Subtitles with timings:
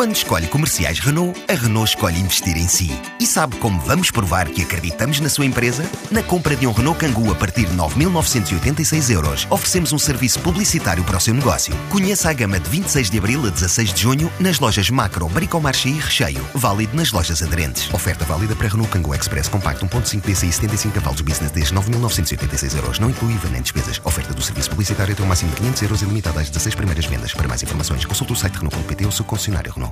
[0.00, 2.90] Quando escolhe comerciais Renault, a Renault escolhe investir em si.
[3.20, 5.84] E sabe como vamos provar que acreditamos na sua empresa?
[6.10, 11.04] Na compra de um Renault Kangoo a partir de 9.986 euros, oferecemos um serviço publicitário
[11.04, 11.76] para o seu negócio.
[11.90, 15.90] Conheça a gama de 26 de abril a 16 de junho nas lojas Macro, Bricomarché
[15.90, 16.46] e Recheio.
[16.54, 17.92] Válido nas lojas aderentes.
[17.92, 22.98] Oferta válida para Renault Kangoo Express Compacto 1.5 DCI 75 cavalos Business desde 9.986 euros.
[22.98, 24.00] Não inclui IVA nem despesas.
[24.02, 27.04] Oferta do serviço publicitário até o máximo de 500 euros e limitada às 16 primeiras
[27.04, 27.34] vendas.
[27.34, 29.89] Para mais informações, consulte o site Renault.pt ou seu concessionário Renault.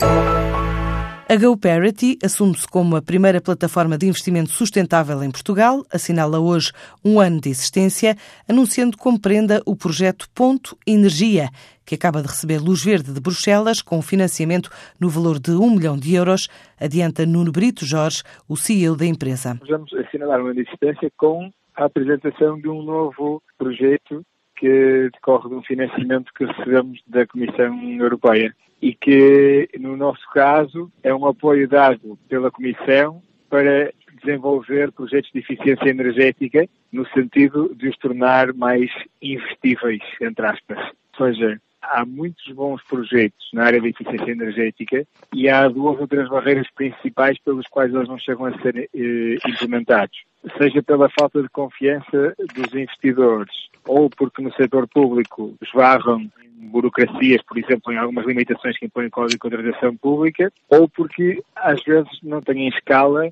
[1.30, 6.72] A GoParity assume-se como a primeira plataforma de investimento sustentável em Portugal, assinala hoje
[7.04, 8.16] um ano de existência,
[8.48, 11.50] anunciando como prenda o projeto Ponto Energia,
[11.84, 15.98] que acaba de receber luz verde de Bruxelas com financiamento no valor de um milhão
[15.98, 16.48] de euros,
[16.80, 19.60] adianta Nuno Brito Jorge, o CEO da empresa.
[19.68, 24.24] Vamos assinalar um de existência com a apresentação de um novo projeto
[24.58, 30.90] que decorre de um financiamento que recebemos da Comissão Europeia e que, no nosso caso,
[31.02, 37.88] é um apoio dado pela Comissão para desenvolver projetos de eficiência energética no sentido de
[37.88, 38.90] os tornar mais
[39.22, 40.78] investíveis, entre aspas.
[41.18, 46.08] Ou seja, há muitos bons projetos na área da eficiência energética e há duas ou
[46.08, 50.18] três barreiras principais pelas quais eles não chegam a ser eh, implementados.
[50.56, 56.30] Seja pela falta de confiança dos investidores ou porque no setor público esbarram
[56.70, 61.42] burocracias, por exemplo, em algumas limitações que impõem o Código de Contratação Pública, ou porque
[61.56, 63.30] às vezes não têm escala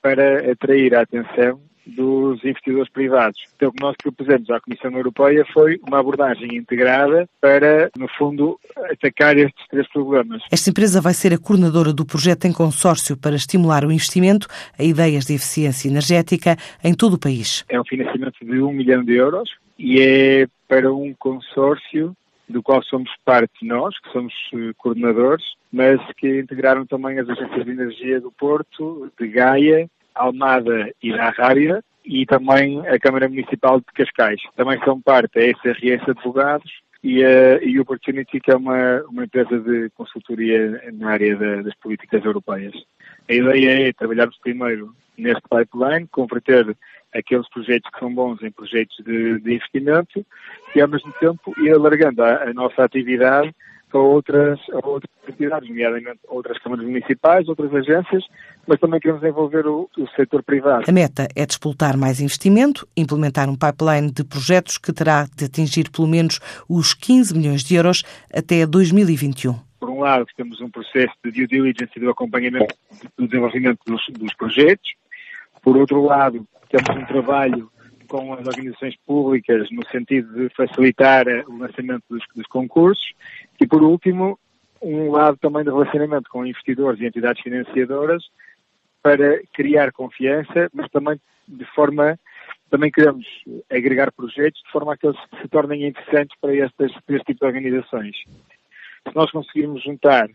[0.00, 3.40] para atrair a atenção dos investidores privados.
[3.56, 8.58] Então, o que nós propusemos à Comissão Europeia foi uma abordagem integrada para, no fundo,
[8.90, 10.42] atacar estes três problemas.
[10.50, 14.46] Esta empresa vai ser a coordenadora do projeto em consórcio para estimular o investimento
[14.78, 17.64] a ideias de eficiência energética em todo o país.
[17.68, 22.14] É um financiamento de um milhão de euros e é para um consórcio
[22.48, 27.64] do qual somos parte nós, que somos eh, coordenadores, mas que integraram também as agências
[27.64, 29.88] de energia do Porto, de Gaia,
[30.18, 34.40] Almada e da Rábida, e também a Câmara Municipal de Cascais.
[34.56, 36.70] Também são parte a SRS Advogados
[37.02, 41.74] e a e Opportunity, que é uma, uma empresa de consultoria na área da, das
[41.76, 42.74] políticas europeias.
[43.28, 46.76] A ideia é trabalharmos primeiro neste pipeline, converter
[47.14, 50.24] aqueles projetos que são bons em projetos de, de investimento
[50.74, 53.54] e, ao mesmo tempo, ir alargando a, a nossa atividade
[53.96, 58.24] a outras, a outras entidades, nomeadamente outras câmaras municipais, outras agências,
[58.66, 60.84] mas também queremos envolver o, o setor privado.
[60.88, 65.90] A meta é despoltar mais investimento, implementar um pipeline de projetos que terá de atingir
[65.90, 71.14] pelo menos os 15 milhões de euros até 2021 por um lado, temos um processo
[71.24, 72.74] de due diligence e do acompanhamento
[73.16, 74.92] do desenvolvimento dos, dos, projetos.
[75.62, 77.70] Por outro lado, temos um trabalho
[78.08, 83.12] com as organizações públicas no sentido de facilitar o lançamento dos, dos concursos.
[83.60, 84.38] E, por último,
[84.82, 88.24] um lado também de relacionamento com investidores e entidades financiadoras
[89.02, 92.18] para criar confiança, mas também de forma
[92.70, 93.26] também queremos
[93.70, 97.40] agregar projetos de forma a que eles se tornem interessantes para estas, para este tipo
[97.40, 98.16] de organizações.
[98.16, 100.28] Se nós conseguirmos juntar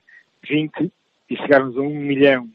[0.50, 0.92] 20
[1.30, 2.50] e chegarmos a um milhão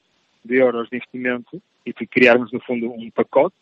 [0.44, 3.56] de euros de investimento e criarmos, no fundo, um pacote,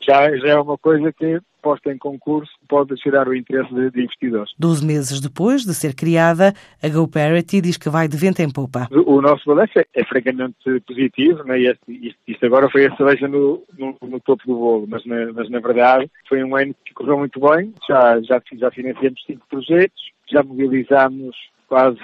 [0.00, 4.02] já, já é uma coisa que, posta em concurso, pode gerar o interesse de, de
[4.02, 4.52] investidores.
[4.58, 8.88] Doze meses depois de ser criada, a GoParity diz que vai de vento em popa.
[8.90, 11.60] O, o nosso balanço é, é francamente positivo, né?
[11.60, 15.50] Este, isto, agora foi a cereja no, no, no, topo do bolo, mas na, mas
[15.50, 20.00] na verdade foi um ano que correu muito bem, já, já, já financiamos cinco projetos,
[20.30, 21.36] já mobilizámos
[21.68, 21.98] quase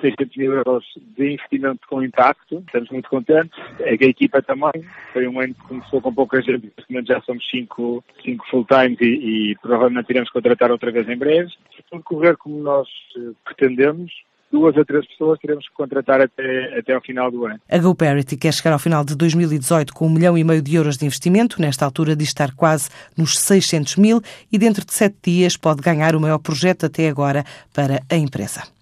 [0.00, 0.84] 600 mil euros
[1.16, 2.62] de investimento com impacto.
[2.66, 3.58] Estamos muito contentes.
[3.80, 4.84] A equipa também.
[5.12, 6.72] Foi um ano que começou com pouca gente.
[6.88, 11.50] Momento já somos cinco, cinco full-times e, e, provavelmente iremos contratar outra vez em breve.
[11.76, 14.12] Se tudo correr como nós eh, pretendemos,
[14.50, 17.60] duas a três pessoas teremos que contratar até, até ao final do ano.
[17.68, 20.96] A GoParity quer chegar ao final de 2018 com um milhão e meio de euros
[20.96, 21.60] de investimento.
[21.60, 24.20] Nesta altura diz estar quase nos 600 mil
[24.50, 28.75] e dentro de sete dias pode ganhar o maior projeto até agora para a empresa.